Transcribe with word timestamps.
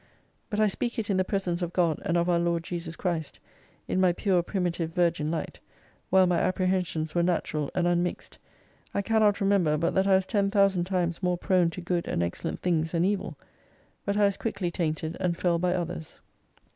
But 0.49 0.59
I 0.59 0.65
speak 0.67 0.97
it 0.97 1.11
in 1.11 1.17
the 1.17 1.23
presence 1.23 1.61
of 1.61 1.73
God 1.73 2.01
and 2.03 2.17
of 2.17 2.27
our 2.27 2.39
Lord 2.39 2.63
Jesus 2.63 2.95
Christ, 2.95 3.37
in 3.87 3.99
my 4.01 4.13
pure 4.13 4.41
primitive 4.41 4.89
virgin 4.89 5.29
Light, 5.29 5.59
while 6.09 6.25
my 6.25 6.39
apprehensions 6.39 7.13
were 7.13 7.21
natural, 7.21 7.69
and 7.75 7.85
unmixed, 7.85 8.39
I 8.95 9.03
cannot 9.03 9.39
remember 9.39 9.77
but 9.77 9.93
that 9.93 10.07
I 10.07 10.15
was 10.15 10.25
ten 10.25 10.49
thousand 10.49 10.85
times 10.85 11.21
more 11.21 11.37
prone 11.37 11.69
to 11.69 11.81
good 11.81 12.07
and 12.07 12.23
excellent 12.23 12.63
things 12.63 12.93
than 12.93 13.05
evil. 13.05 13.37
But 14.03 14.17
I 14.17 14.25
was 14.25 14.37
quickly 14.37 14.71
tainted 14.71 15.17
and 15.19 15.37
fell 15.37 15.59
by 15.59 15.75
others. 15.75 16.19